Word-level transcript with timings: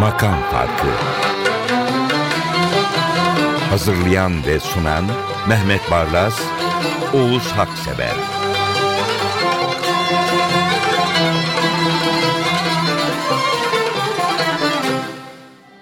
Makam 0.00 0.34
Farkı. 0.52 0.86
Hazırlayan 3.70 4.46
ve 4.46 4.60
sunan 4.60 5.04
Mehmet 5.48 5.90
Barlas, 5.90 6.40
Oğuz 7.14 7.52
Haksever. 7.52 8.14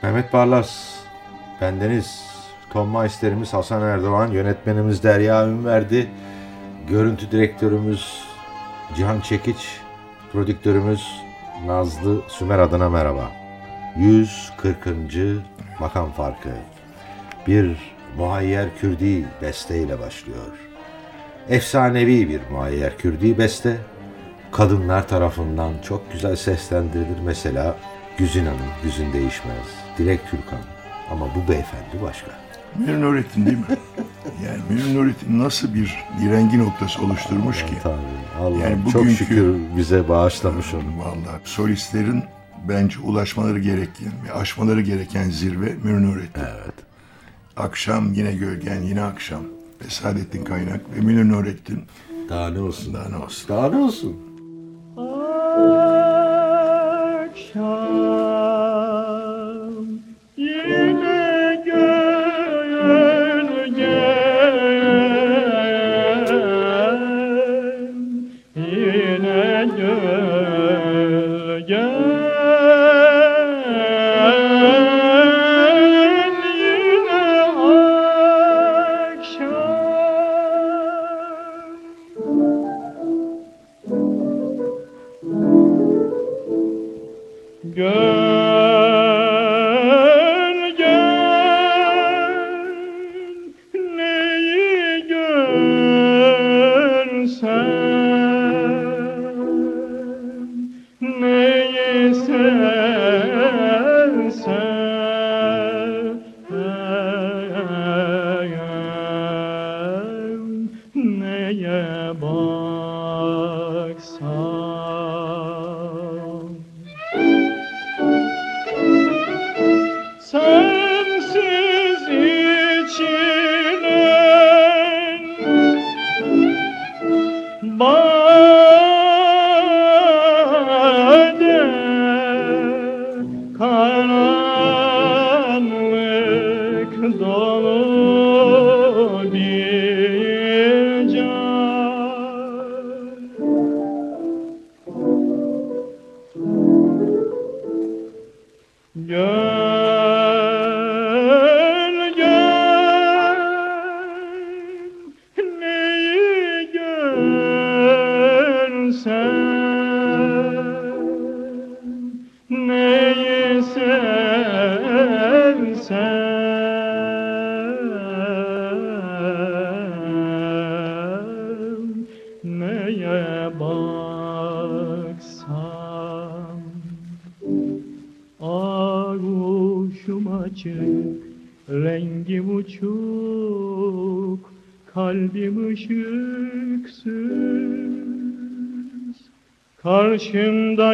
Mehmet 0.02 0.32
Barlas, 0.32 0.70
bendeniz, 1.60 2.31
Tom 2.72 2.98
Meister'imiz 2.98 3.52
Hasan 3.52 3.82
Erdoğan, 3.82 4.30
yönetmenimiz 4.30 5.02
Derya 5.02 5.48
Ünverdi, 5.48 6.10
görüntü 6.88 7.30
direktörümüz 7.30 8.24
Cihan 8.96 9.20
Çekiç, 9.20 9.80
prodüktörümüz 10.32 11.22
Nazlı 11.66 12.22
Sümer 12.28 12.58
adına 12.58 12.88
merhaba. 12.88 13.30
140. 13.96 14.86
makam 15.80 16.12
farkı. 16.12 16.48
Bir 17.46 17.76
Muayyer 18.16 18.76
Kürdi 18.80 19.24
besteyle 19.42 20.00
başlıyor. 20.00 20.58
Efsanevi 21.48 22.28
bir 22.28 22.40
Muayyer 22.50 22.98
Kürdi 22.98 23.38
beste. 23.38 23.76
Kadınlar 24.52 25.08
tarafından 25.08 25.72
çok 25.82 26.12
güzel 26.12 26.36
seslendirilir. 26.36 27.20
Mesela 27.24 27.76
Güzin 28.18 28.46
Hanım, 28.46 28.70
Güzin 28.82 29.12
Değişmez, 29.12 29.66
Dilek 29.98 30.20
Türkan. 30.30 30.60
Ama 31.10 31.26
bu 31.34 31.52
beyefendi 31.52 32.02
başka. 32.02 32.41
Münir 32.78 33.00
Nurettin 33.00 33.46
değil 33.46 33.58
mi? 33.58 33.64
Yani 34.46 34.58
Münir 34.70 34.94
Nurettin 34.98 35.38
nasıl 35.38 35.74
bir 35.74 36.04
direngi 36.20 36.58
noktası 36.58 37.02
oluşturmuş 37.04 37.66
ki? 37.66 37.74
Tabii. 37.82 37.96
Allah 38.40 38.58
Yani 38.58 38.90
çok 38.92 39.06
şükür 39.06 39.54
bize 39.76 40.08
bağışlamış 40.08 40.74
onu. 40.74 40.98
Vallahi 41.04 41.40
solistlerin 41.44 42.22
bence 42.68 42.98
ulaşmaları 43.00 43.58
gereken 43.58 44.12
ve 44.28 44.32
aşmaları 44.32 44.80
gereken 44.80 45.30
zirve 45.30 45.74
Münir 45.82 46.02
Nurettin. 46.06 46.40
Evet. 46.42 46.74
Akşam 47.56 48.12
yine 48.12 48.32
gölgen 48.32 48.82
yine 48.82 49.02
akşam. 49.02 49.42
Ve 49.84 49.90
Saadettin 49.90 50.44
Kaynak 50.44 50.80
ve 50.96 51.00
Münir 51.00 51.28
Nurettin. 51.28 51.84
Daha 52.28 52.50
ne 52.50 52.60
olsun? 52.60 52.94
Daha 52.94 53.08
ne 53.08 53.16
olsun? 53.16 53.48
Daha 53.48 53.68
ne 53.70 53.76
olsun? 53.76 54.16
Akşam 57.30 57.91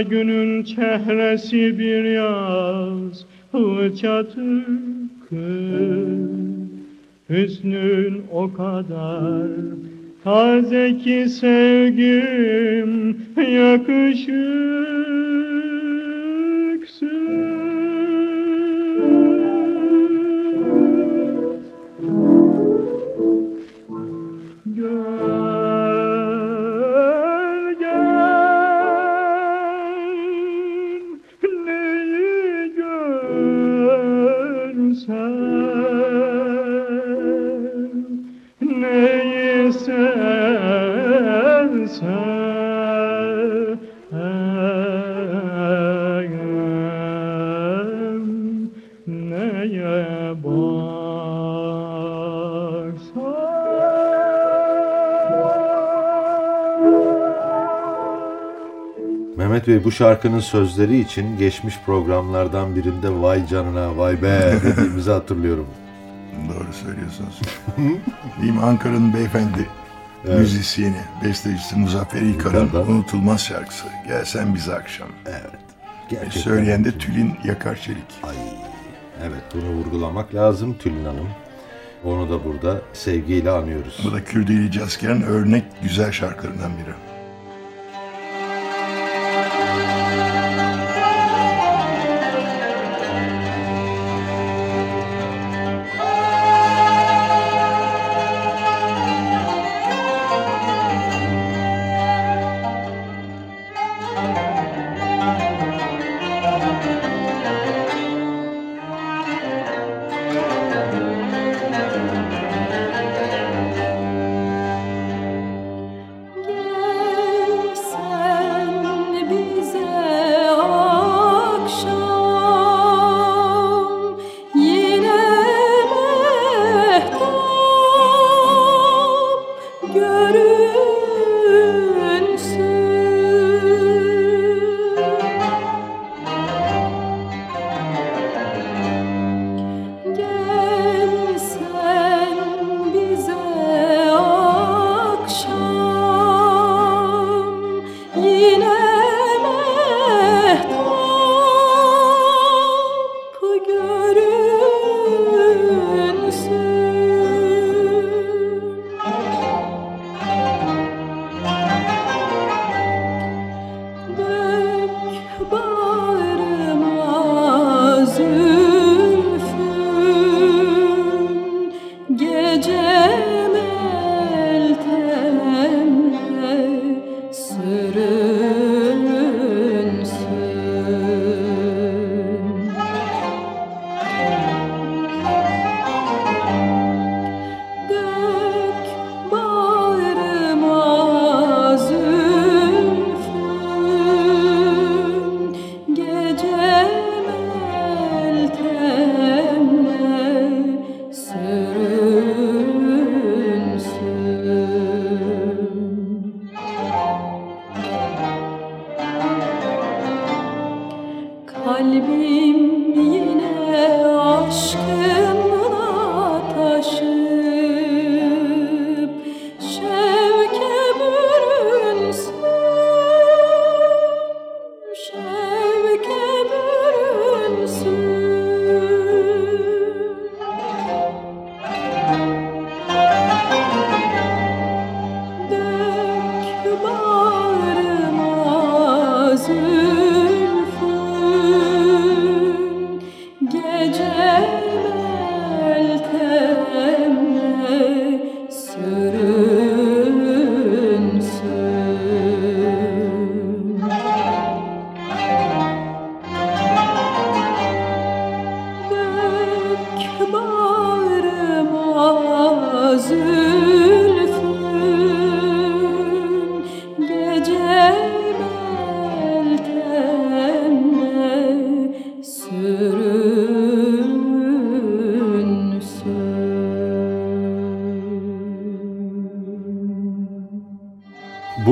Günün 0.03 0.65
çehresi 0.65 1.79
bir 1.79 2.05
yaz, 2.05 3.27
çatık 3.97 4.69
Hüsnün 7.31 8.23
o 8.33 8.53
kadar 8.53 9.49
taze 10.25 10.99
ki 10.99 11.29
sevgim 11.29 13.17
yakışıksız. 13.37 14.88
Mehmet 59.37 59.69
Bey 59.69 59.85
bu 59.85 59.93
şarkının 59.93 60.41
sözleri 60.41 61.01
için 61.01 61.39
geçmiş 61.39 61.75
programlardan 61.87 62.77
birinde 62.77 63.23
vay 63.23 63.47
canına 63.47 63.97
vay 63.97 64.23
be 64.23 64.59
dediğimizi 64.65 65.11
hatırlıyorum. 65.11 65.67
Doğru 66.49 66.73
söylüyorsunuz. 66.73 67.41
Mi? 68.39 68.61
Ankara'nın 68.63 69.15
beyefendi 69.15 69.67
müzisyeni, 70.25 71.01
bestecisi 71.25 71.77
Muzaffer 71.77 72.21
İlkar'ın 72.21 72.71
unutulmaz 72.75 73.41
şarkısı. 73.45 73.85
Gelsen 74.07 74.55
bize 74.55 74.75
akşam. 74.75 75.09
Gerçekten. 76.11 76.41
Söyleyen 76.41 76.85
de 76.85 76.99
Tülin 76.99 77.35
Yakar 77.45 77.77
Çelik. 77.77 78.21
Ay, 78.23 78.35
evet 79.23 79.43
bunu 79.55 79.71
vurgulamak 79.79 80.35
lazım 80.35 80.79
Tülin 80.79 81.05
Hanım. 81.05 81.29
Onu 82.05 82.31
da 82.31 82.45
burada 82.45 82.81
sevgiyle 82.93 83.51
anıyoruz. 83.51 84.01
Bu 84.05 84.13
da 84.13 84.25
Kürdili 84.25 84.73
Cazker'in 84.73 85.23
örnek 85.23 85.65
güzel 85.83 86.13
şarkılarından 86.13 86.73
biri. 86.79 87.08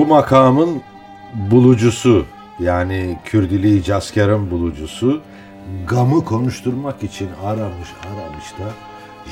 Bu 0.07 0.11
makamın 0.11 0.83
bulucusu 1.35 2.27
yani 2.61 3.19
Kürdili 3.25 3.85
Caskar'ın 3.85 4.51
bulucusu 4.51 5.21
gamı 5.89 6.25
konuşturmak 6.25 7.03
için 7.03 7.29
aramış 7.45 7.89
aramış 8.07 8.45
da 8.45 8.73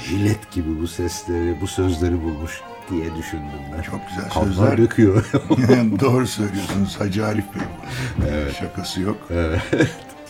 jilet 0.04 0.52
gibi 0.52 0.80
bu 0.82 0.86
sesleri 0.86 1.56
bu 1.60 1.66
sözleri 1.66 2.22
bulmuş 2.22 2.60
diye 2.90 3.04
düşündüm 3.16 3.60
ben. 3.76 3.82
Çok 3.82 4.00
güzel 4.08 4.30
Kanlar 4.30 4.46
sözler. 4.46 4.78
döküyor. 4.78 5.30
Doğru 6.00 6.26
söylüyorsunuz 6.26 7.00
Hacı 7.00 7.26
Arif 7.26 7.44
Bey 7.54 7.62
bu. 7.62 8.54
Şakası 8.54 9.00
yok. 9.00 9.28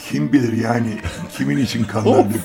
Kim 0.09 0.33
bilir 0.33 0.53
yani 0.63 0.99
kimin 1.37 1.57
için 1.57 1.85
kanlar 1.85 2.19
dökmüş. 2.19 2.43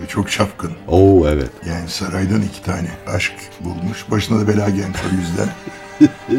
Ve 0.00 0.06
Çok 0.06 0.30
çapkın. 0.30 0.72
Oo 0.88 1.28
evet. 1.28 1.50
Yani 1.66 1.88
saraydan 1.88 2.42
iki 2.42 2.62
tane 2.62 2.88
aşk 3.06 3.34
bulmuş. 3.60 4.10
Başına 4.10 4.40
da 4.40 4.48
bela 4.48 4.70
gelmiş 4.70 5.00
o 5.12 5.16
yüzden. 5.16 5.48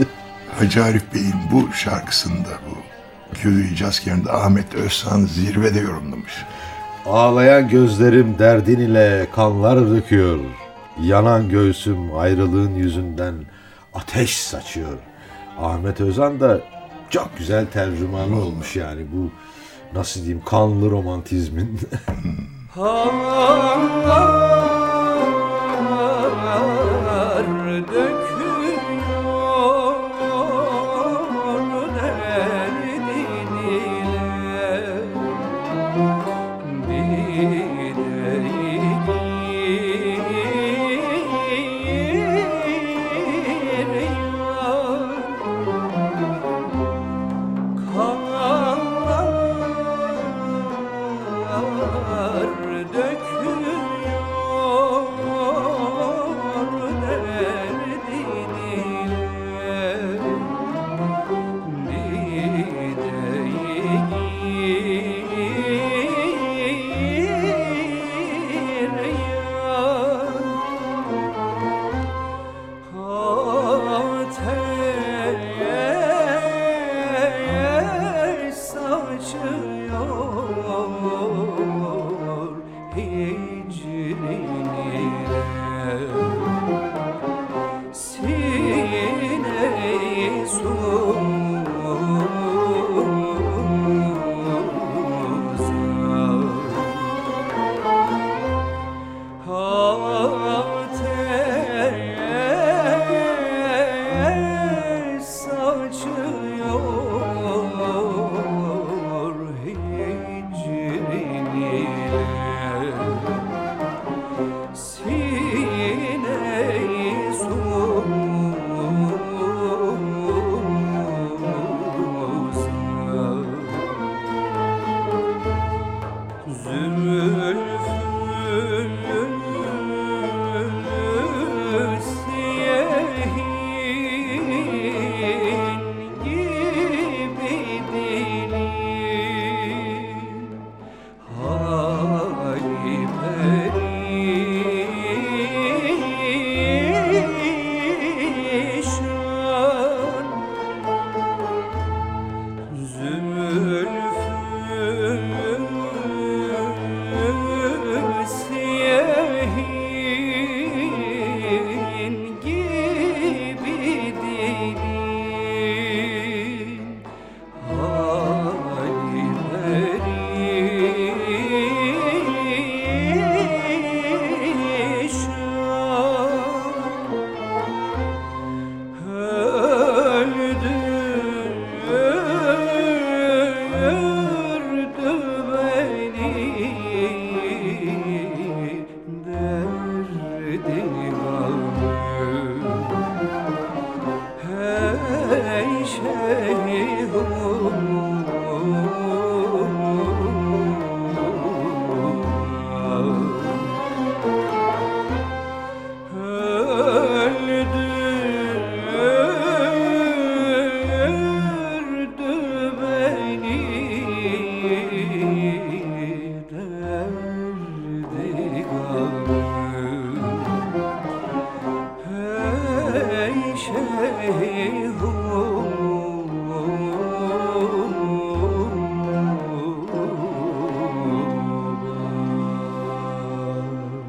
Hacı 0.59 0.83
Arif 0.83 1.13
Bey'in 1.13 1.35
bu 1.51 1.73
şarkısında 1.73 2.49
bu 2.69 2.77
Kürdü 3.37 3.75
Casker'inde 3.75 4.31
Ahmet 4.31 4.75
Özhan 4.75 5.21
zirvede 5.21 5.79
yorumlamış. 5.79 6.33
Ağlayan 7.05 7.69
gözlerim 7.69 8.35
derdin 8.39 8.79
ile 8.79 9.27
kanlar 9.35 9.89
döküyor. 9.89 10.39
Yanan 11.01 11.49
göğsüm 11.49 12.17
ayrılığın 12.17 12.75
yüzünden 12.75 13.33
ateş 13.93 14.37
saçıyor. 14.37 14.97
Ahmet 15.59 16.01
Özan 16.01 16.39
da 16.39 16.59
çok 17.09 17.37
güzel 17.37 17.65
tercümanı 17.65 18.41
olmuş 18.41 18.75
yani 18.75 19.05
bu 19.13 19.31
nasıl 19.97 20.19
diyeyim 20.19 20.43
kanlı 20.45 20.91
romantizmin. 20.91 21.79
Kanlar 22.75 23.79
döküyor 27.93 28.34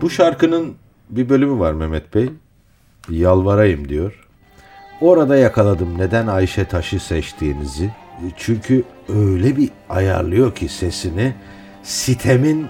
Bu 0.07 0.11
şarkının 0.11 0.75
bir 1.11 1.29
bölümü 1.29 1.59
var 1.59 1.73
Mehmet 1.73 2.15
Bey. 2.15 2.31
Yalvarayım 3.11 3.89
diyor. 3.89 4.27
Orada 5.01 5.37
yakaladım 5.37 5.99
neden 5.99 6.27
Ayşe 6.27 6.65
Taş'ı 6.65 7.01
seçtiğinizi. 7.01 7.91
Çünkü 8.37 8.85
öyle 9.09 9.57
bir 9.57 9.71
ayarlıyor 9.89 10.55
ki 10.55 10.69
sesini 10.69 11.35
sitemin 11.83 12.67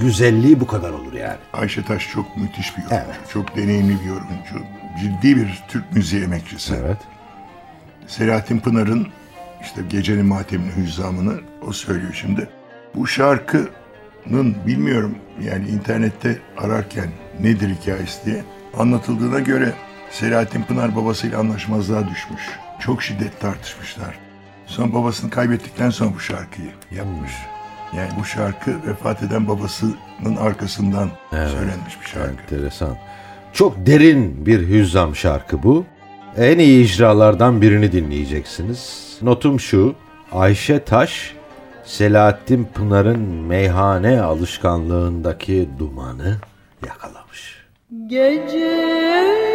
güzelliği 0.00 0.60
bu 0.60 0.66
kadar 0.66 0.90
olur 0.90 1.12
yani. 1.12 1.38
Ayşe 1.52 1.84
Taş 1.84 2.10
çok 2.10 2.36
müthiş 2.36 2.76
bir 2.76 2.82
yorumcu. 2.82 3.04
Evet. 3.06 3.30
Çok 3.32 3.56
deneyimli 3.56 4.00
bir 4.00 4.06
yorumcu. 4.08 4.66
Ciddi 5.00 5.36
bir 5.36 5.64
Türk 5.68 5.92
müziği 5.92 6.22
emekçisi. 6.22 6.74
Evet. 6.86 6.98
Selahattin 8.06 8.58
Pınar'ın 8.58 9.06
işte 9.62 9.82
Gecenin 9.90 10.26
Matemini 10.26 10.76
Hüzzamını 10.76 11.40
o 11.68 11.72
söylüyor 11.72 12.14
şimdi. 12.14 12.48
Bu 12.94 13.06
şarkının 14.26 14.54
bilmiyorum 14.66 15.14
yani 15.42 15.68
internette 15.68 16.38
ararken 16.56 17.08
nedir 17.40 17.76
hikayesi 17.80 18.26
diye 18.26 18.44
anlatıldığına 18.78 19.40
göre 19.40 19.72
Selahattin 20.10 20.62
Pınar 20.62 20.96
babasıyla 20.96 21.38
anlaşmazlığa 21.38 22.08
düşmüş. 22.08 22.42
Çok 22.80 23.02
şiddet 23.02 23.40
tartışmışlar. 23.40 24.18
Sonra 24.66 24.94
babasını 24.94 25.30
kaybettikten 25.30 25.90
sonra 25.90 26.10
bu 26.14 26.20
şarkıyı 26.20 26.68
yapmış. 26.90 27.32
Yani 27.96 28.10
bu 28.20 28.24
şarkı 28.24 28.70
vefat 28.86 29.22
eden 29.22 29.48
babasının 29.48 30.36
arkasından 30.40 31.10
söylenmiş 31.30 32.00
bir 32.00 32.06
şarkı. 32.06 32.42
Enteresan. 32.42 32.96
Çok 33.52 33.86
derin 33.86 34.46
bir 34.46 34.68
hüzzam 34.68 35.16
şarkı 35.16 35.62
bu. 35.62 35.84
En 36.36 36.58
iyi 36.58 36.84
icralardan 36.84 37.62
birini 37.62 37.92
dinleyeceksiniz. 37.92 39.12
Notum 39.22 39.60
şu. 39.60 39.94
Ayşe 40.32 40.84
Taş, 40.84 41.35
Selahattin 41.86 42.68
Pınar'ın 42.74 43.20
meyhane 43.20 44.20
alışkanlığındaki 44.20 45.68
dumanı 45.78 46.36
yakalamış. 46.86 47.66
Gecenin 48.06 49.45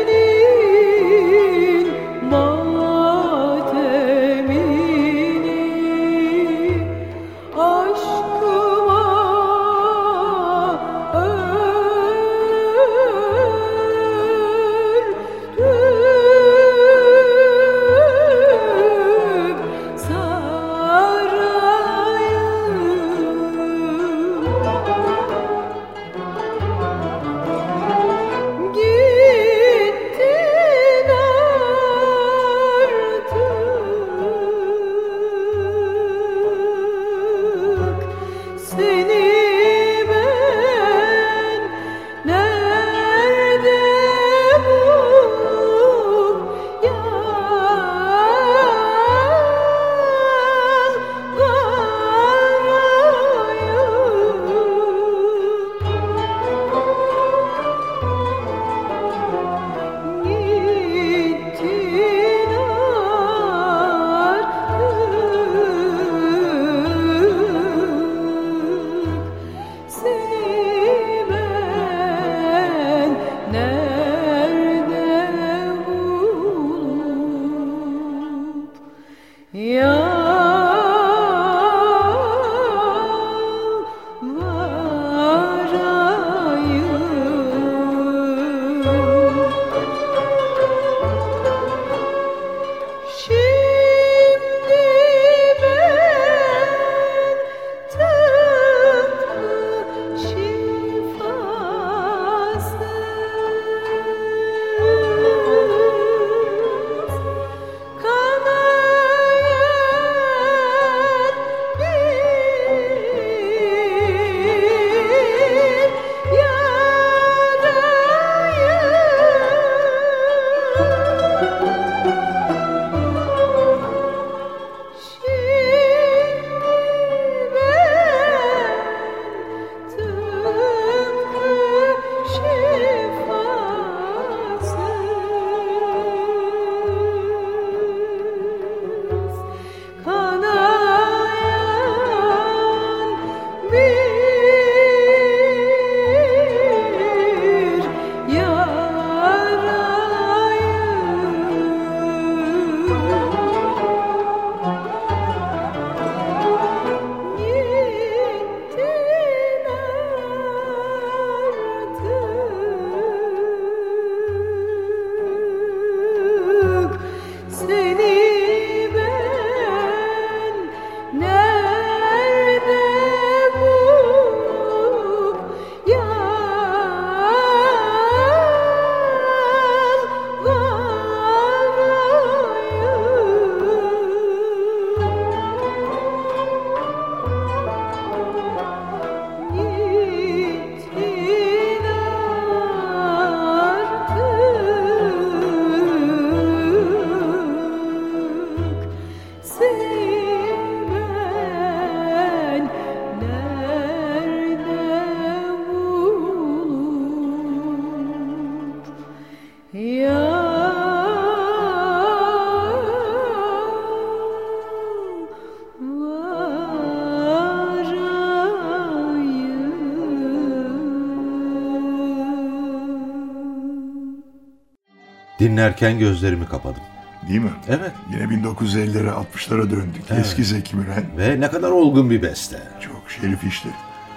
Dinlerken 225.61 226.00
gözlerimi 226.00 226.47
kapadım. 226.47 226.81
Değil 227.29 227.39
mi? 227.39 227.51
Evet. 227.69 227.91
Yine 228.13 228.24
1950'lere 228.24 229.09
60'lara 229.09 229.71
döndük. 229.71 230.01
Eski 230.19 230.43
Zeki 230.43 230.75
Müren. 230.75 231.05
Ve 231.17 231.39
ne 231.39 231.50
kadar 231.50 231.71
olgun 231.71 232.09
bir 232.09 232.21
beste. 232.21 232.57
Çok 232.79 233.11
şerif 233.11 233.43
işti. 233.43 233.69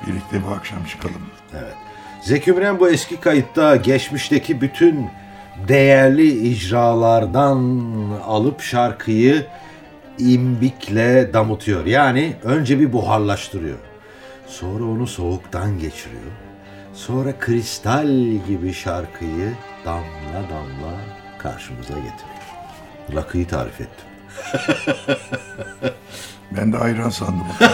Birlikte 0.07 0.37
bu 0.47 0.55
akşam 0.55 0.85
çıkalım. 0.85 1.23
Evet. 1.53 1.75
Zeki 2.23 2.53
Müren 2.53 2.81
bu 2.81 2.91
eski 2.91 3.21
kayıtta 3.21 3.77
geçmişteki 3.77 4.61
bütün 4.61 5.09
değerli 5.69 6.49
icralardan 6.49 7.59
alıp 8.27 8.61
şarkıyı 8.61 9.47
imbikle 10.19 11.33
damıtıyor. 11.33 11.87
Yani 11.87 12.37
önce 12.45 12.81
bir 12.81 12.93
buharlaştırıyor. 12.93 13.79
Sonra 14.47 14.85
onu 14.85 15.07
soğuktan 15.07 15.79
geçiriyor. 15.79 16.33
Sonra 16.95 17.39
kristal 17.39 18.09
gibi 18.49 18.73
şarkıyı 18.73 19.53
damla 19.85 20.49
damla 20.51 21.14
karşımıza 21.45 21.95
getiriyor. 21.95 22.45
Rakıyı 23.15 23.49
tarif 23.49 23.81
ettim. 23.81 24.07
Ben 26.57 26.73
de 26.73 26.79
ayran 26.79 27.09
sandım. 27.09 27.47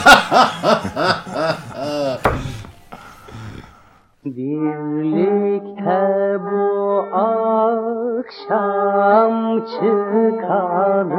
Birlikte 4.24 6.38
bu 6.40 7.04
akşam 7.16 9.34
çıkalım 9.64 11.18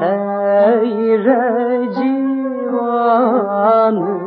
seyre 0.00 1.88
civanı 1.94 4.20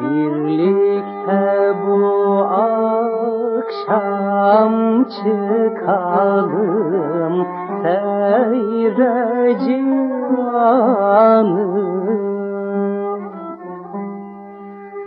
Birlikte 0.00 1.74
bu 1.86 1.98
akşam 2.44 3.11
çıkalım 5.10 6.66
seyre 7.82 9.58
civanı 9.64 11.02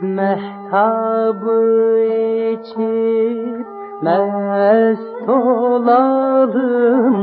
Mehtabı 0.01 1.59
içip 2.53 3.67
mest 4.01 5.29
olalım 5.29 7.17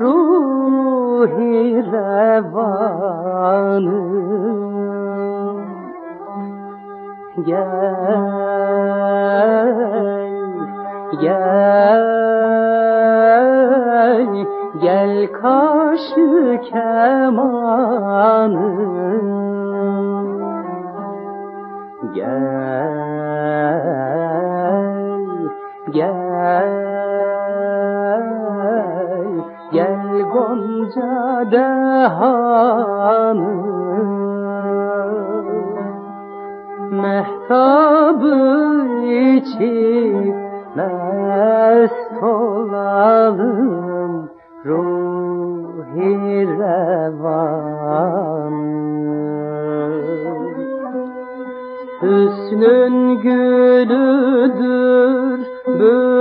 ruhi 0.00 1.52
revanı 1.92 3.22
Gel, 7.46 8.22
gel, 11.20 12.02
gel 14.80 15.32
kaşı 15.32 16.60
kemanı. 16.70 18.12
Gel, 22.14 22.32
gel, 25.90 26.72
gel 29.72 30.22
Gonca 30.32 31.50
dehanı. 31.50 32.82
Mehtabı 36.90 38.36
içip 39.08 40.41
mest 40.76 42.22
olalım 42.22 44.12
ruhi 44.64 46.48
revan. 46.58 48.52
Hüsnün 52.02 53.20
gülüdür 53.22 54.72
bülbülü 55.66 56.11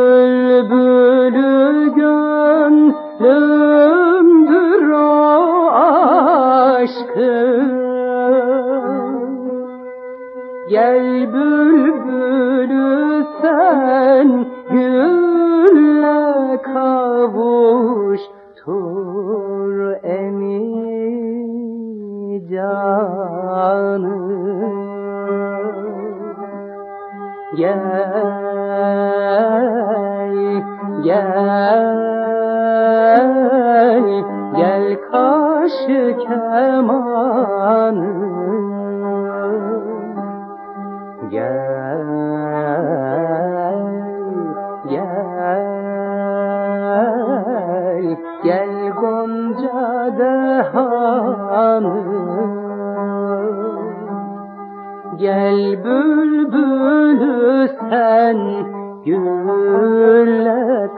kaşı 35.72 36.18
kemanı 36.18 37.62
Gel, 41.32 42.08
gel, 44.90 45.66
gel 48.44 48.92
Gonca 48.92 50.18
dehanı 50.18 52.02
Gel 55.18 55.84
bülbülü 55.84 57.70
sen 57.90 58.38
gülle 59.06 60.90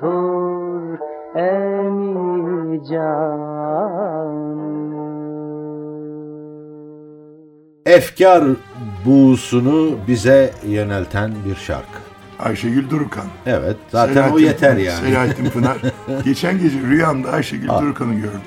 can. 0.00 0.33
Efkar 7.86 8.44
buğusunu 9.04 9.98
bize 10.08 10.54
yönelten 10.66 11.32
bir 11.44 11.54
şarkı. 11.56 11.98
Ayşegül 12.38 12.90
Durukan. 12.90 13.26
Evet 13.46 13.76
zaten 13.88 14.12
o 14.12 14.14
Selahattin 14.14 14.44
yeter 14.44 14.76
Pınar- 14.76 14.80
yani. 14.80 15.06
Selahattin 15.06 15.50
Pınar. 15.50 15.76
Geçen 16.24 16.58
gece 16.58 16.80
rüyamda 16.80 17.30
Ayşegül 17.30 17.68
Durukan'ı 17.68 18.14
gördüm. 18.14 18.40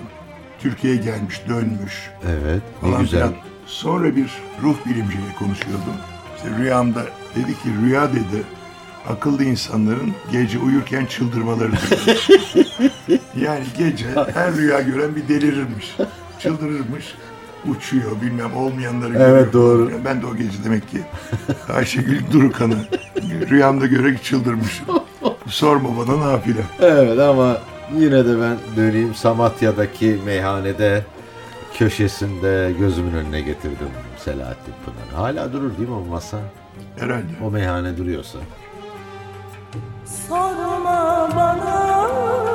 Türkiye'ye 0.59 1.01
gelmiş, 1.01 1.41
dönmüş. 1.49 2.11
Evet 2.27 2.61
ne 2.83 2.89
falan 2.89 3.01
güzel. 3.01 3.19
filan. 3.19 3.33
Sonra 3.65 4.15
bir 4.15 4.41
ruh 4.63 4.75
bilimciyle 4.85 5.33
konuşuyordum. 5.39 5.93
İşte 6.37 6.49
rüyamda 6.57 7.01
dedi 7.35 7.51
ki 7.51 7.69
rüya 7.81 8.11
dedi 8.11 8.43
akıllı 9.09 9.43
insanların 9.43 10.13
gece 10.31 10.59
uyurken 10.59 11.05
çıldırmaları. 11.05 11.71
yani 13.41 13.63
gece 13.77 14.05
her 14.33 14.53
rüya 14.53 14.81
gören 14.81 15.15
bir 15.15 15.27
delirirmiş. 15.27 15.95
Çıldırırmış. 16.39 17.15
Uçuyor 17.67 18.21
bilmem 18.21 18.57
olmayanları 18.57 19.13
görüyor. 19.13 19.29
Evet, 19.29 19.53
doğru. 19.53 19.89
Yani 19.91 20.05
Ben 20.05 20.21
de 20.21 20.25
o 20.25 20.35
gece 20.35 20.63
demek 20.65 20.89
ki 20.89 21.01
Ayşegül 21.73 22.31
Durukan'ı 22.31 22.75
rüyamda 23.49 23.85
görerek 23.85 24.23
çıldırmışım. 24.23 24.85
Sorma 25.47 25.89
bana 25.97 26.19
nafile. 26.33 26.61
Evet 26.79 27.19
ama 27.19 27.57
yine 27.95 28.25
de 28.25 28.41
ben 28.41 28.57
döneyim 28.77 29.15
Samatya'daki 29.15 30.19
meyhanede 30.25 31.03
köşesinde 31.77 32.73
gözümün 32.79 33.13
önüne 33.13 33.41
getirdim 33.41 33.89
Selahattin 34.17 34.73
Pınar. 34.85 35.21
Hala 35.23 35.53
durur 35.53 35.77
değil 35.77 35.89
mi 35.89 35.95
o 35.95 36.05
masa? 36.09 36.37
Herhalde. 36.99 37.25
O 37.43 37.51
meyhane 37.51 37.97
duruyorsa. 37.97 38.37
Sorma 40.27 41.29
bana 41.35 42.46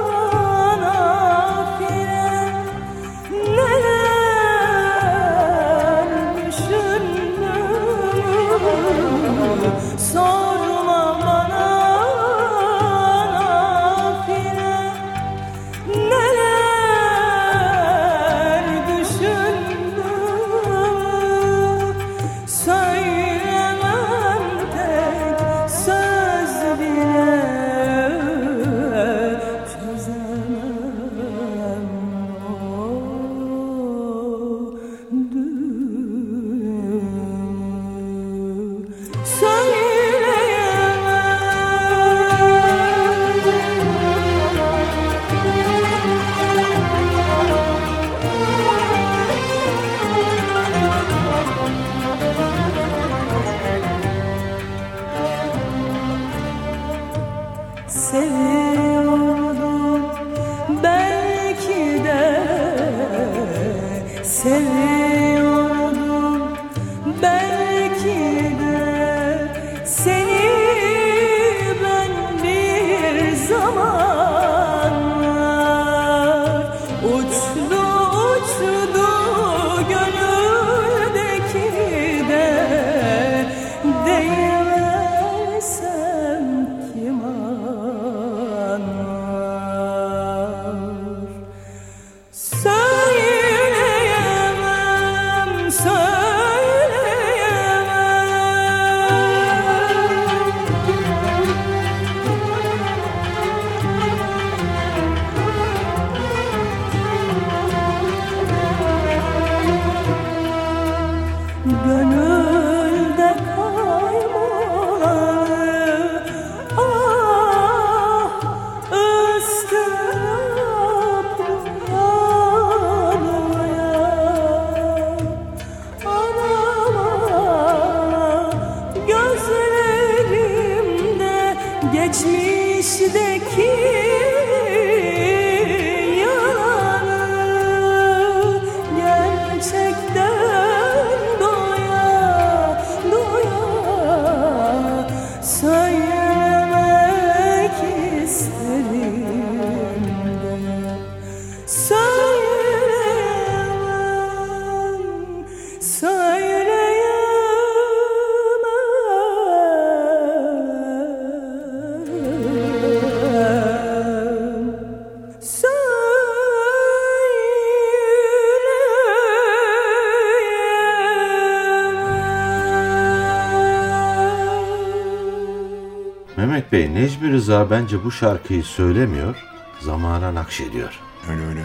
Bey 176.94 177.02
Necmi 177.02 177.32
Rıza 177.32 177.70
bence 177.70 178.04
bu 178.04 178.10
şarkıyı 178.10 178.64
söylemiyor, 178.64 179.36
zamana 179.80 180.34
nakşediyor. 180.34 181.00
Öyle 181.30 181.46
öyle. 181.46 181.60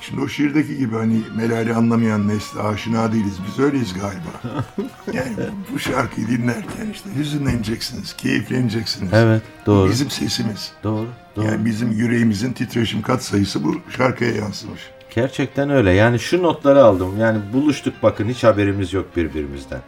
Şimdi 0.00 0.20
o 0.20 0.28
şiirdeki 0.28 0.78
gibi 0.78 0.96
hani 0.96 1.20
melali 1.36 1.74
anlamayan 1.74 2.28
nesle 2.28 2.60
aşina 2.60 3.12
değiliz. 3.12 3.38
Biz 3.46 3.58
öyleyiz 3.58 3.94
galiba. 3.94 4.64
Yani 5.12 5.36
bu 5.74 5.78
şarkıyı 5.78 6.28
dinlerken 6.28 6.90
işte 6.92 7.10
hüzünleneceksiniz, 7.16 8.16
keyifleneceksiniz. 8.16 9.12
Evet, 9.12 9.42
doğru. 9.66 9.90
Bizim 9.90 10.10
sesimiz. 10.10 10.72
Doğru, 10.84 11.08
doğru. 11.36 11.44
Yani 11.44 11.64
bizim 11.64 11.92
yüreğimizin 11.92 12.52
titreşim 12.52 13.02
kat 13.02 13.22
sayısı 13.22 13.64
bu 13.64 13.80
şarkıya 13.96 14.30
yansımış. 14.30 14.80
Gerçekten 15.14 15.70
öyle. 15.70 15.92
Yani 15.92 16.18
şu 16.18 16.42
notları 16.42 16.84
aldım. 16.84 17.20
Yani 17.20 17.38
buluştuk 17.52 17.94
bakın 18.02 18.28
hiç 18.28 18.44
haberimiz 18.44 18.92
yok 18.92 19.16
birbirimizden. 19.16 19.80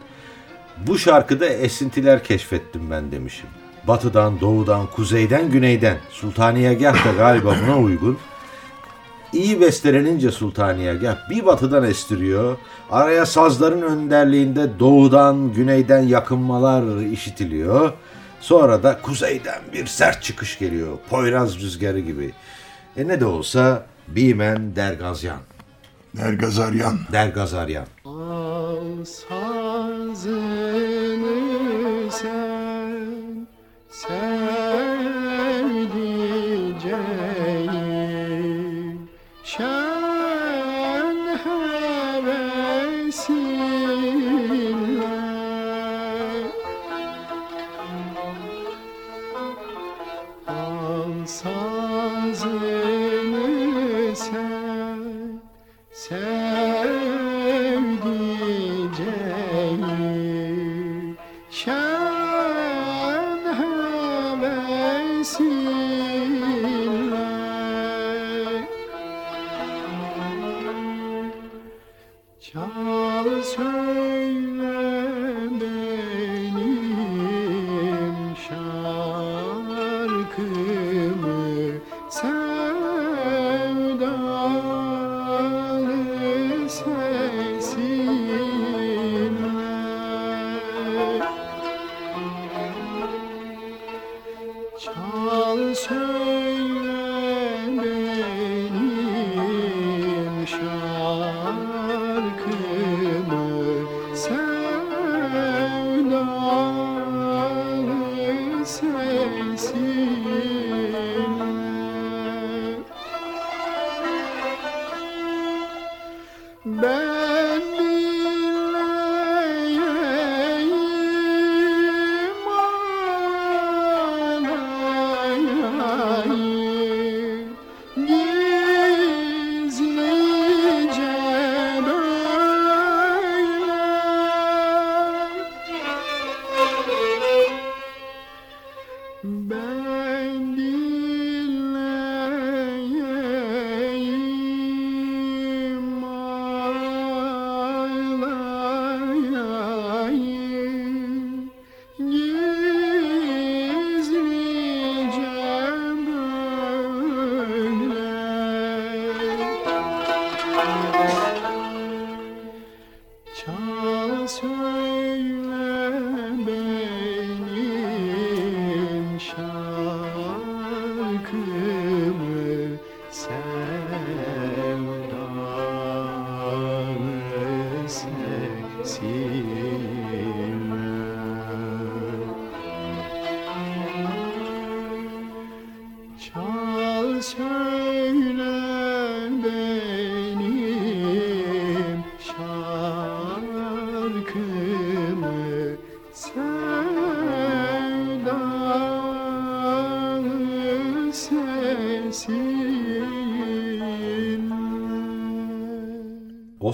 Bu 0.87 0.97
şarkıda 0.97 1.45
esintiler 1.45 2.23
keşfettim 2.23 2.91
ben 2.91 3.11
demişim. 3.11 3.47
Batıdan, 3.87 4.39
doğudan, 4.41 4.87
kuzeyden, 4.87 5.51
güneyden. 5.51 5.97
Sultaniyegah 6.09 7.05
da 7.05 7.11
galiba 7.11 7.55
buna 7.65 7.79
uygun. 7.79 8.17
İyi 9.33 9.61
bestelenince 9.61 10.31
Sultaniyegah 10.31 11.29
bir 11.29 11.45
batıdan 11.45 11.83
estiriyor. 11.83 12.57
Araya 12.91 13.25
sazların 13.25 13.81
önderliğinde 13.81 14.79
doğudan, 14.79 15.53
güneyden 15.53 16.01
yakınmalar 16.01 17.01
işitiliyor. 17.01 17.93
Sonra 18.41 18.83
da 18.83 19.01
kuzeyden 19.01 19.61
bir 19.73 19.85
sert 19.85 20.23
çıkış 20.23 20.59
geliyor. 20.59 20.97
Poyraz 21.09 21.59
rüzgarı 21.59 21.99
gibi. 21.99 22.33
E 22.97 23.07
ne 23.07 23.19
de 23.19 23.25
olsa 23.25 23.85
Bimen 24.07 24.75
Dergazyan. 24.75 25.39
Nergazaryan. 26.13 26.99
Dergazaryan. 27.11 27.85
Al 28.05 29.05
sazını 29.05 30.35
time. 34.07 34.34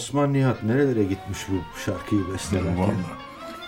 Osman 0.01 0.33
Nihat 0.33 0.63
nerelere 0.63 1.03
gitmiş 1.03 1.39
bu 1.49 1.79
şarkıyı 1.85 2.21
bestelerken? 2.33 2.79
Vallahi. 2.79 2.95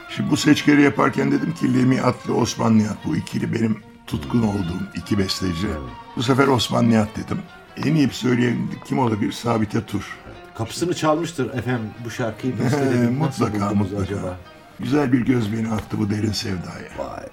Şimdi 0.09 0.29
bu 0.31 0.37
seçkileri 0.37 0.81
yaparken 0.81 1.31
dedim 1.31 1.53
ki 1.53 1.73
Lemi 1.77 2.01
Atlı 2.01 2.35
Osman 2.35 2.77
Nihat 2.77 2.97
bu 3.05 3.15
ikili 3.15 3.53
benim 3.53 3.79
tutkun 4.07 4.43
olduğum 4.43 4.83
iki 4.95 5.17
besteci. 5.17 5.67
Bu 6.15 6.23
sefer 6.23 6.47
Osman 6.47 6.89
Nihat 6.89 7.09
dedim. 7.15 7.37
En 7.85 7.95
iyi 7.95 8.09
söyleyen 8.09 8.57
kim 8.85 8.99
olabilir? 8.99 9.31
Sabite 9.31 9.85
Tur. 9.85 10.17
Kapısını 10.55 10.93
çalmıştır 10.95 11.53
efendim 11.53 11.89
bu 12.05 12.09
şarkıyı 12.09 12.59
besteledik. 12.63 13.19
Mutlaka 13.19 13.69
mutlaka. 13.69 14.03
acaba? 14.03 14.37
Güzel 14.79 15.13
bir 15.13 15.19
göz 15.25 15.53
beni 15.53 15.67
attı 15.71 15.99
bu 15.99 16.09
derin 16.09 16.31
sevdaya. 16.31 16.89
Vay. 16.97 17.25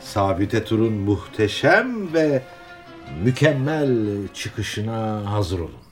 Sabite 0.00 0.64
Tur'un 0.64 0.92
muhteşem 0.92 2.12
ve 2.12 2.42
mükemmel 3.24 4.06
çıkışına 4.34 5.22
hazır 5.32 5.58
olun. 5.58 5.87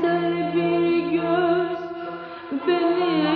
Güzel 0.00 0.54
bir 0.54 1.12
göz 1.12 1.78
beni 2.66 3.29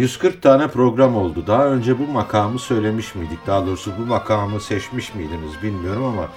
140 0.00 0.42
tane 0.42 0.68
program 0.68 1.16
oldu. 1.16 1.44
Daha 1.46 1.66
önce 1.66 1.98
bu 1.98 2.06
makamı 2.06 2.58
söylemiş 2.58 3.14
miydik? 3.14 3.38
Daha 3.46 3.66
doğrusu 3.66 3.92
bu 3.98 4.06
makamı 4.06 4.60
seçmiş 4.60 5.14
miydiniz 5.14 5.62
bilmiyorum 5.62 6.04
ama 6.04 6.28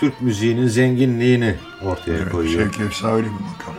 Türk 0.00 0.20
müziğinin 0.20 0.66
zenginliğini 0.66 1.54
ortaya 1.84 2.18
Evet, 2.18 2.32
koyuyor. 2.32 2.62
Şevki 2.62 2.82
Efsa 2.82 3.14
öyle 3.14 3.26
bir 3.26 3.32
makam. 3.32 3.74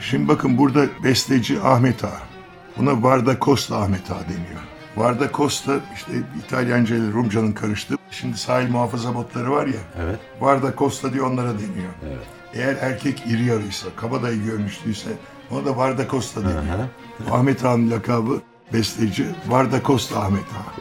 Şimdi 0.00 0.28
bakın 0.28 0.58
burada 0.58 0.86
besteci 1.04 1.60
Ahmet 1.60 2.04
Ağa. 2.04 2.22
Buna 2.76 3.02
Varda 3.02 3.36
Costa 3.40 3.76
Ahmet 3.76 4.10
Ağa 4.10 4.24
deniyor. 4.24 4.60
Varda 4.96 5.28
Costa 5.32 5.80
işte 5.94 6.12
İtalyanca 6.46 6.96
ile 6.96 7.12
Rumcanın 7.12 7.52
karıştığı. 7.52 7.94
Şimdi 8.10 8.38
sahil 8.38 8.70
muhafaza 8.70 9.14
botları 9.14 9.50
var 9.50 9.66
ya. 9.66 9.80
Evet. 10.04 10.18
Varda 10.40 10.74
Costa 10.78 11.12
diye 11.12 11.22
onlara 11.22 11.52
deniyor. 11.52 11.92
Eğer 12.54 12.76
erkek 12.80 13.22
iri 13.26 13.44
yarıysa, 13.44 13.86
kabadayı 13.96 14.44
görmüştüyse 14.44 15.10
ona 15.50 15.64
da 15.64 15.76
Varda 15.76 16.08
Costa 16.08 16.40
deniyor. 16.44 16.62
Ahmet 17.30 17.64
Ağa'nın 17.64 17.90
lakabı 17.90 18.40
besteci 18.72 19.26
Varda 19.48 19.82
Costa 19.82 20.20
Ahmet 20.20 20.40
Ağa. 20.44 20.74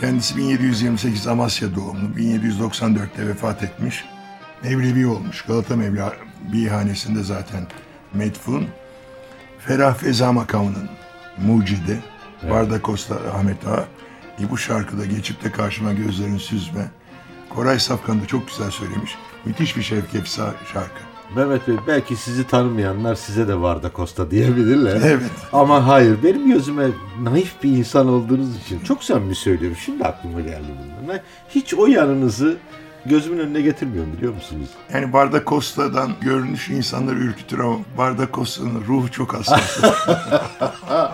Kendisi 0.00 0.36
1728 0.36 1.26
Amasya 1.26 1.74
doğumlu. 1.74 2.08
1794'te 2.16 3.28
vefat 3.28 3.62
etmiş. 3.62 4.04
Mevlevi 4.62 5.06
olmuş. 5.06 5.42
Galata 5.42 5.76
Mevlevihanesinde 5.76 7.22
zaten 7.22 7.66
medfun. 8.14 8.66
Ferah 9.58 9.94
Feza 9.94 10.32
makamının 10.32 10.88
mucidi. 11.38 12.02
Varda 12.44 12.82
Costa 12.82 13.14
Ahmet 13.34 13.66
Ağa. 13.66 13.84
E 14.40 14.50
bu 14.50 14.58
şarkıda 14.58 15.06
geçip 15.06 15.44
de 15.44 15.52
karşıma 15.52 15.92
gözlerini 15.92 16.40
süzme. 16.40 16.90
Koray 17.48 17.78
Safkan 17.78 18.22
da 18.22 18.26
çok 18.26 18.48
güzel 18.48 18.70
söylemiş. 18.70 19.14
Müthiş 19.44 19.76
bir 19.76 19.82
Şevki 19.82 20.18
Efsa 20.18 20.54
şarkı. 20.72 21.11
Mehmet 21.36 21.68
Bey 21.68 21.76
belki 21.86 22.16
sizi 22.16 22.46
tanımayanlar 22.46 23.14
size 23.14 23.48
de 23.48 23.60
Varda 23.60 23.90
Costa 23.96 24.30
diyebilirler. 24.30 25.00
Evet. 25.04 25.30
Ama 25.52 25.86
hayır 25.86 26.16
benim 26.24 26.52
gözüme 26.52 26.86
naif 27.22 27.62
bir 27.62 27.70
insan 27.70 28.08
olduğunuz 28.08 28.56
için 28.56 28.80
çok 28.80 29.04
samimi 29.04 29.34
söylüyorum. 29.34 29.76
Şimdi 29.84 30.04
aklıma 30.04 30.40
geldi 30.40 30.66
bunlar. 31.02 31.20
Hiç 31.48 31.74
o 31.74 31.86
yanınızı 31.86 32.56
gözümün 33.06 33.38
önüne 33.38 33.60
getirmiyorum 33.60 34.12
biliyor 34.12 34.34
musunuz? 34.34 34.68
Yani 34.94 35.12
Varda 35.12 35.44
Costa'dan 35.44 36.12
görünüş 36.20 36.68
insanları 36.68 37.18
ürkütür 37.18 37.58
ama 37.58 37.76
Varda 37.96 38.28
Costa'nın 38.32 38.84
ruhu 38.88 39.10
çok 39.10 39.34
hassas. 39.34 39.80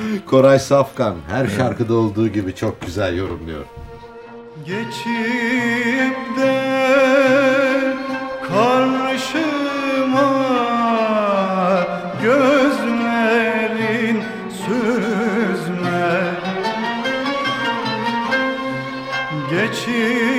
Koray 0.26 0.58
Safkan 0.58 1.16
her 1.28 1.46
şarkıda 1.46 1.94
olduğu 1.94 2.28
gibi 2.28 2.54
çok 2.54 2.80
güzel 2.80 3.16
yorumluyor. 3.16 3.64
Geçip 4.66 6.16
de 6.36 7.41
Geçip 19.86 20.31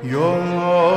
Your 0.00 0.87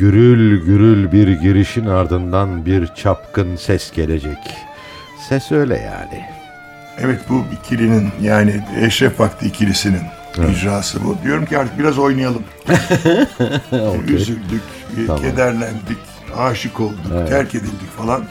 Gürül 0.00 0.64
gürül 0.64 1.12
bir 1.12 1.28
girişin 1.28 1.86
ardından 1.86 2.66
bir 2.66 2.86
çapkın 2.86 3.56
ses 3.56 3.92
gelecek. 3.92 4.38
Ses 5.28 5.52
öyle 5.52 5.78
yani. 5.78 6.24
Evet 6.98 7.20
bu 7.28 7.44
ikilinin 7.52 8.10
yani 8.22 8.64
Eşref 8.80 9.20
Vakti 9.20 9.46
ikilisinin 9.46 10.02
icrası 10.50 11.04
bu. 11.04 11.16
Diyorum 11.24 11.46
ki 11.46 11.58
artık 11.58 11.78
biraz 11.78 11.98
oynayalım. 11.98 12.42
Üzüldük, 14.08 14.62
Tamam. 15.06 15.22
kederlendik, 15.22 15.98
aşık 16.36 16.80
olduk, 16.80 17.28
terk 17.28 17.54
edildik 17.54 17.96
falan. 17.98 18.24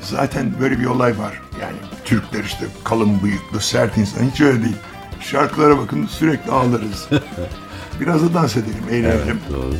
Zaten 0.00 0.52
böyle 0.60 0.80
bir 0.80 0.86
olay 0.86 1.18
var. 1.18 1.40
Yani 1.60 1.76
Türkler 2.04 2.44
işte 2.44 2.66
kalın 2.84 3.22
bıyıklı, 3.22 3.60
sert 3.60 3.96
insan. 3.98 4.30
Hiç 4.30 4.40
öyle 4.40 4.62
değil. 4.62 4.76
Şarkılara 5.20 5.78
bakın 5.78 6.06
sürekli 6.06 6.52
ağlarız. 6.52 7.08
Biraz 8.00 8.22
da 8.22 8.34
dans 8.34 8.56
edelim, 8.56 8.84
eğlenelim. 8.90 9.40
Doğru. 9.52 9.74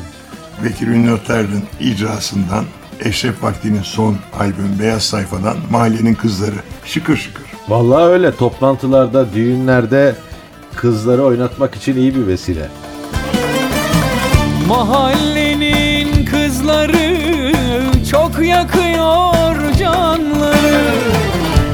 Bekir 0.64 0.86
Ünlü 0.86 1.12
Öter'in 1.12 1.64
icrasından 1.80 2.64
Eşref 3.00 3.42
Vakti'nin 3.42 3.82
son 3.82 4.16
albüm 4.38 4.78
Beyaz 4.80 5.02
Sayfa'dan 5.02 5.56
Mahallenin 5.70 6.14
Kızları. 6.14 6.56
Şıkır 6.84 7.16
şıkır. 7.16 7.44
Vallahi 7.68 8.04
öyle 8.04 8.36
toplantılarda, 8.36 9.32
düğünlerde 9.32 10.14
kızları 10.76 11.22
oynatmak 11.22 11.74
için 11.74 11.96
iyi 11.96 12.14
bir 12.14 12.26
vesile. 12.26 12.68
Mahallenin 14.68 16.24
kızları 16.24 17.16
çok 18.10 18.46
yakıyor 18.46 19.72
canları 19.78 20.84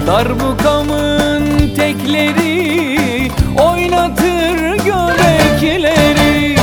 Darbukamın 0.06 1.74
tekleri 1.76 3.30
oynatır 3.58 4.84
göbekleri 4.84 6.56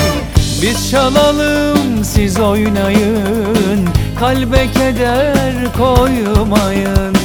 Biz 0.62 0.92
çalalım 0.92 1.79
siz 2.20 2.40
oynayın 2.40 3.90
kalbe 4.20 4.72
keder 4.72 5.54
koymayın 5.78 7.19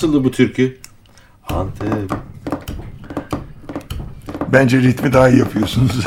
Nasıldı 0.00 0.24
bu 0.24 0.30
türkü? 0.30 0.78
Antep. 1.48 2.12
Bence 4.52 4.78
ritmi 4.78 5.12
daha 5.12 5.28
iyi 5.28 5.38
yapıyorsunuz. 5.38 6.06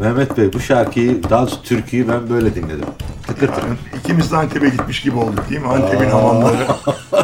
Mehmet 0.00 0.38
Bey 0.38 0.52
bu 0.52 0.60
şarkıyı, 0.60 1.22
daha 1.22 1.42
doğrusu 1.42 1.62
türküyü 1.62 2.08
ben 2.08 2.30
böyle 2.30 2.54
dinledim. 2.54 2.88
Tıkır 3.26 3.48
tıkır. 3.48 3.76
İkimiz 3.98 4.32
de 4.32 4.36
Antep'e 4.36 4.68
gitmiş 4.68 5.02
gibi 5.02 5.16
olduk 5.16 5.50
değil 5.50 5.60
mi? 5.60 5.68
Antep'in 5.68 6.10
hamamları. 6.10 6.66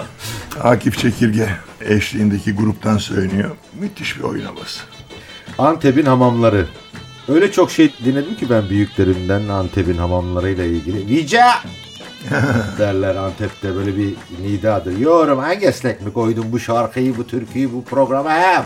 Akif 0.62 0.98
Çekirge 0.98 1.48
eşliğindeki 1.80 2.52
gruptan 2.52 2.98
söyleniyor. 2.98 3.50
Müthiş 3.80 4.18
bir 4.18 4.22
oyun 4.22 4.44
havası. 4.44 4.80
Antep'in 5.58 6.06
hamamları. 6.06 6.66
Öyle 7.28 7.52
çok 7.52 7.70
şey 7.70 7.94
dinledim 8.04 8.36
ki 8.36 8.50
ben 8.50 8.68
büyüklerimden 8.68 9.48
Antep'in 9.48 9.98
hamamlarıyla 9.98 10.64
ilgili. 10.64 11.06
Vica! 11.06 11.54
derler 12.78 13.16
Antep'te 13.16 13.74
böyle 13.76 13.96
bir 13.96 14.14
nidadır. 14.42 14.98
Yorum 14.98 15.38
hangi 15.38 15.66
eslek 15.66 16.00
mi 16.02 16.12
koydun 16.12 16.52
bu 16.52 16.58
şarkıyı, 16.58 17.16
bu 17.16 17.26
türküyü, 17.26 17.72
bu 17.72 17.84
programa 17.84 18.30
hem 18.30 18.64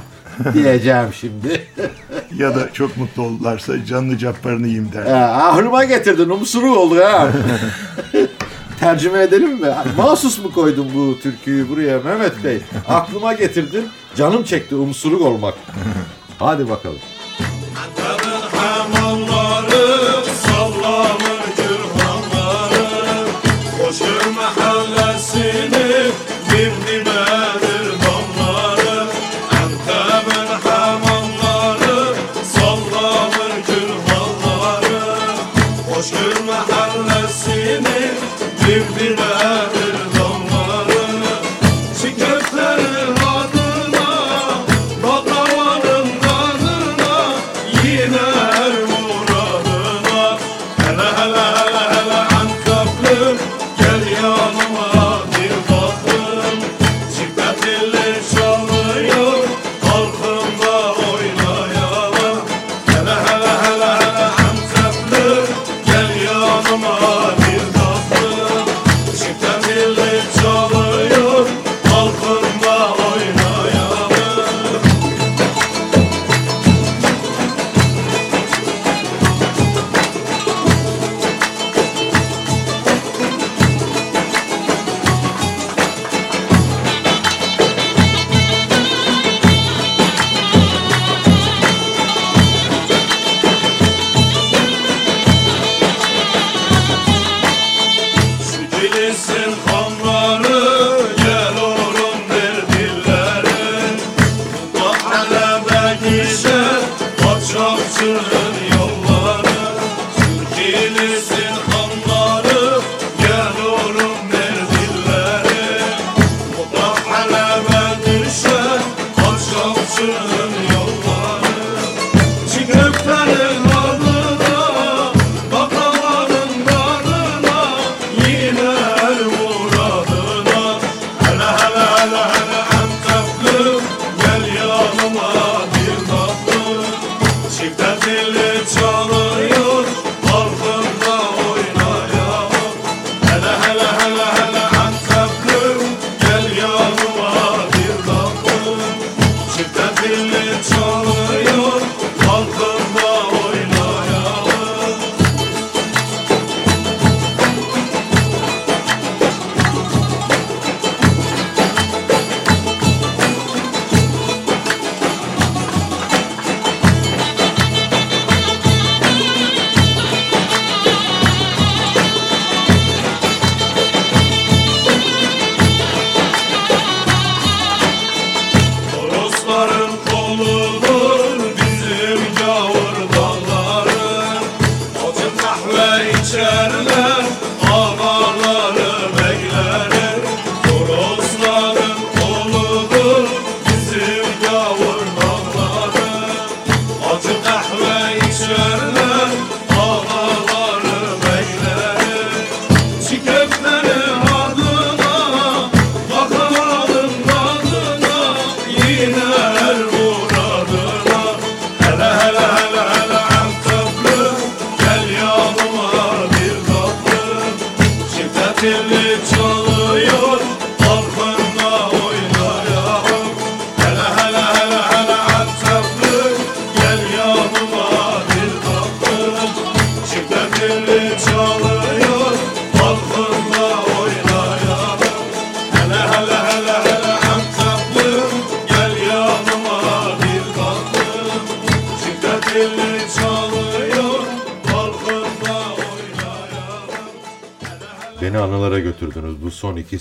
diyeceğim 0.54 1.08
şimdi. 1.20 1.66
Ya 2.38 2.54
da 2.56 2.72
çok 2.72 2.96
mutlu 2.96 3.22
oldularsa 3.22 3.84
canlı 3.84 4.18
capparını 4.18 4.66
yiyeyim 4.66 4.88
Ha, 4.88 4.94
derler. 4.94 5.22
ahlıma 5.22 5.84
getirdin, 5.84 6.28
umsuruk 6.30 6.76
oldu 6.76 7.00
ha. 7.04 7.28
Tercüme 8.80 9.22
edelim 9.22 9.52
mi? 9.60 9.74
Mahsus 9.96 10.38
mu 10.44 10.52
koydun 10.52 10.88
bu 10.94 11.18
türküyü 11.20 11.68
buraya 11.68 11.98
Mehmet 12.00 12.44
Bey? 12.44 12.58
Aklıma 12.88 13.32
getirdin, 13.32 13.88
canım 14.16 14.44
çekti 14.44 14.74
umsuruk 14.74 15.22
olmak. 15.22 15.54
Hadi 16.38 16.68
bakalım. 16.70 16.98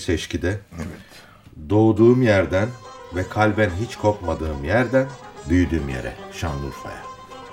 Seçkide. 0.02 0.60
Evet. 0.76 0.86
Doğduğum 1.70 2.22
yerden 2.22 2.68
ve 3.14 3.28
kalben 3.28 3.70
hiç 3.80 3.96
kopmadığım 3.96 4.64
yerden 4.64 5.06
büyüdüğüm 5.48 5.88
yere, 5.88 6.12
Şanlıurfa'ya. 6.32 7.02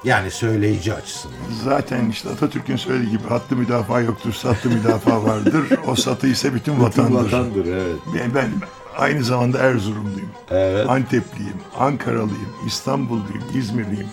Yani 0.04 0.32
söyleyici 0.32 0.94
açısından. 0.94 1.38
Zaten 1.64 2.10
işte 2.10 2.30
Atatürk'ün 2.30 2.76
söylediği 2.76 3.12
gibi 3.12 3.28
hattı 3.28 3.56
müdafaa 3.56 4.02
yoktur, 4.02 4.34
satı 4.34 4.70
müdafaa 4.70 5.24
vardır. 5.24 5.66
O 5.88 5.96
satı 5.96 6.28
ise 6.28 6.54
bütün 6.54 6.80
vatandır. 6.84 7.26
Vatandır 7.26 7.66
evet. 7.66 7.96
Ben, 8.16 8.36
ben 8.36 8.52
aynı 8.98 9.24
zamanda 9.24 9.58
Erzurumluyum, 9.58 10.30
Evet. 10.52 10.90
Antepliyim, 10.90 11.58
Ankaralıyım, 11.80 12.50
İstanbulluyum, 12.68 13.44
İzmirliyim, 13.56 14.08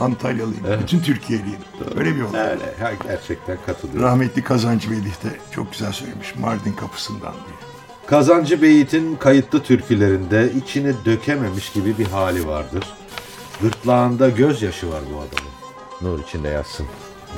Antalyalıyım, 0.00 0.64
bütün 0.82 1.00
Türkiye'liyim. 1.00 1.60
Öyle 1.96 2.14
bir 2.14 2.20
yol. 2.20 2.34
Öyle 2.34 2.74
gerçekten 3.08 3.58
katılıyorum. 3.66 4.02
Rahmetli 4.02 4.44
Kazancı 4.44 4.90
Velih 4.90 5.24
de 5.24 5.28
çok 5.54 5.72
güzel 5.72 5.92
söylemiş 5.92 6.36
Mardin 6.36 6.72
kapısından 6.72 7.32
diye. 7.32 7.71
Kazancı 8.12 8.62
Beyit'in 8.62 9.16
kayıtlı 9.16 9.62
türkülerinde 9.62 10.50
içini 10.52 10.94
dökememiş 11.04 11.72
gibi 11.72 11.98
bir 11.98 12.06
hali 12.06 12.46
vardır. 12.48 12.84
Gırtlağında 13.62 14.28
gözyaşı 14.28 14.90
var 14.90 15.00
bu 15.14 15.16
adamın. 15.16 15.52
Nur 16.00 16.24
içinde 16.24 16.48
yatsın. 16.48 16.86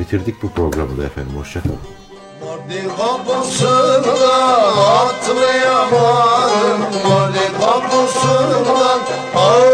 Bitirdik 0.00 0.42
bu 0.42 0.50
programı 0.50 0.98
da 0.98 1.04
efendim. 1.04 1.36
Hoşçakalın. 1.36 1.78
Mardin 2.44 2.88
kapısından 2.88 4.18
atlayamadım 5.06 6.80
Mardin 7.08 7.52
kapısından 7.60 8.74
atlayamadım 8.74 9.73